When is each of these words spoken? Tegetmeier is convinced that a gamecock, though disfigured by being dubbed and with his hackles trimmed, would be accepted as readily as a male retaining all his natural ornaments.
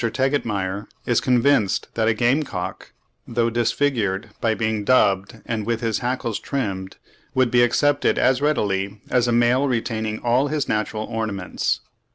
Tegetmeier 0.01 0.87
is 1.05 1.21
convinced 1.21 1.87
that 1.93 2.07
a 2.07 2.15
gamecock, 2.15 2.91
though 3.27 3.51
disfigured 3.51 4.31
by 4.41 4.55
being 4.55 4.83
dubbed 4.83 5.41
and 5.45 5.63
with 5.63 5.81
his 5.81 5.99
hackles 5.99 6.39
trimmed, 6.39 6.97
would 7.35 7.51
be 7.51 7.61
accepted 7.61 8.17
as 8.17 8.41
readily 8.41 8.99
as 9.11 9.27
a 9.27 9.31
male 9.31 9.67
retaining 9.67 10.17
all 10.17 10.47
his 10.47 10.67
natural 10.67 11.03
ornaments. 11.03 11.81